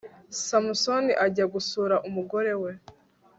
[0.45, 2.71] samusoni ajya gusura umugore we